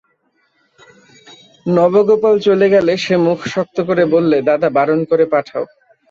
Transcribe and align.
নবগোপাল 1.65 2.35
চলে 2.39 2.67
গেলে 2.69 2.93
সে 2.97 3.15
মুখ 3.17 3.39
শক্ত 3.45 3.77
করে 3.81 4.03
বললে, 4.05 4.37
দাদা, 4.49 4.67
বারণ 4.77 4.99
করে 5.09 5.25
পাঠাও। 5.33 5.65